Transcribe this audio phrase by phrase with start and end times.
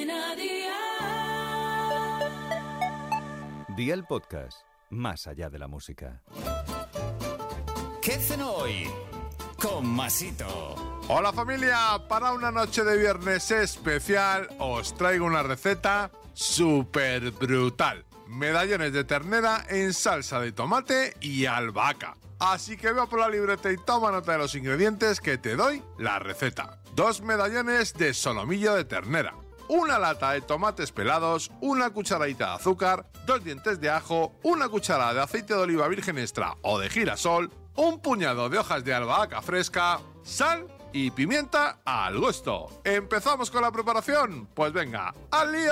[0.00, 0.70] Cadena Dial.
[3.76, 6.22] Día el podcast, más allá de la música.
[8.00, 8.88] ¿Qué cenó hoy?
[9.60, 10.74] Con Masito.
[11.08, 18.06] Hola familia, para una noche de viernes especial os traigo una receta súper brutal.
[18.26, 22.16] Medallones de ternera en salsa de tomate y albahaca.
[22.38, 25.82] Así que veo por la libreta y toma nota de los ingredientes que te doy
[25.98, 26.80] la receta.
[26.94, 29.34] Dos medallones de solomillo de ternera.
[29.72, 35.14] Una lata de tomates pelados, una cucharadita de azúcar, dos dientes de ajo, una cucharada
[35.14, 39.40] de aceite de oliva virgen extra o de girasol, un puñado de hojas de albahaca
[39.42, 42.80] fresca, sal y pimienta al gusto.
[42.82, 44.48] ¿Empezamos con la preparación?
[44.54, 45.70] Pues venga, ¡al lío!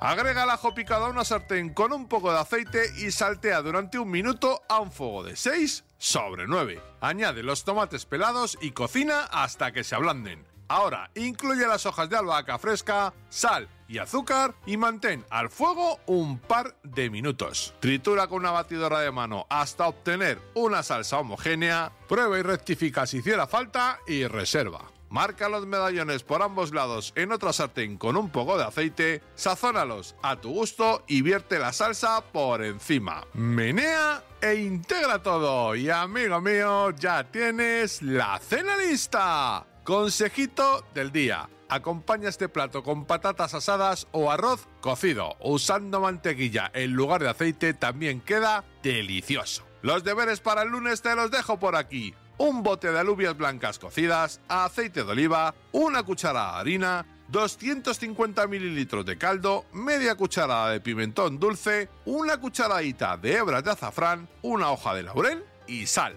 [0.00, 3.98] Agrega el ajo picado a una sartén con un poco de aceite y saltea durante
[3.98, 6.80] un minuto a un fuego de 6 sobre 9.
[7.02, 10.48] Añade los tomates pelados y cocina hasta que se ablanden.
[10.70, 16.38] Ahora incluye las hojas de albahaca fresca, sal y azúcar y mantén al fuego un
[16.38, 17.74] par de minutos.
[17.80, 23.16] Tritura con una batidora de mano hasta obtener una salsa homogénea, prueba y rectifica si
[23.16, 24.92] hiciera falta y reserva.
[25.08, 30.14] Marca los medallones por ambos lados en otra sartén con un poco de aceite, sazónalos
[30.22, 33.26] a tu gusto y vierte la salsa por encima.
[33.34, 35.74] Menea e integra todo.
[35.74, 39.66] Y amigo mío, ya tienes la cena lista.
[39.84, 41.48] Consejito del día.
[41.68, 45.36] Acompaña este plato con patatas asadas o arroz cocido.
[45.40, 49.64] Usando mantequilla en lugar de aceite también queda delicioso.
[49.80, 52.14] Los deberes para el lunes te los dejo por aquí.
[52.36, 59.06] Un bote de alubias blancas cocidas, aceite de oliva, una cucharada de harina, 250 mililitros
[59.06, 64.94] de caldo, media cucharada de pimentón dulce, una cucharadita de hebras de azafrán, una hoja
[64.94, 66.16] de laurel y sal.